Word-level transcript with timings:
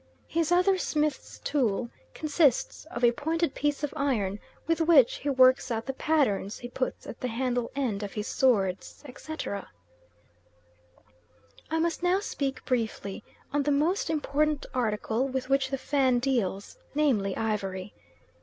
His 0.27 0.51
other 0.51 0.79
smith's 0.79 1.37
tool 1.37 1.91
consists 2.15 2.85
of 2.85 3.03
a 3.03 3.11
pointed 3.11 3.53
piece 3.53 3.83
of 3.83 3.93
iron, 3.95 4.39
with 4.65 4.81
which 4.81 5.17
he 5.17 5.29
works 5.29 5.69
out 5.69 5.85
the 5.85 5.93
patterns 5.93 6.57
he 6.57 6.69
puts 6.69 7.05
at 7.05 7.19
the 7.19 7.27
handle 7.27 7.69
end 7.75 8.01
of 8.01 8.13
his 8.13 8.27
swords, 8.27 9.03
etc. 9.05 9.69
I 11.69 11.77
must 11.77 12.01
now 12.01 12.19
speak 12.19 12.65
briefly 12.65 13.23
on 13.53 13.61
the 13.61 13.69
most 13.69 14.09
important 14.09 14.65
article 14.73 15.27
with 15.27 15.49
which 15.49 15.69
the 15.69 15.77
Fan 15.77 16.17
deals, 16.17 16.79
namely 16.95 17.37
ivory. 17.37 17.93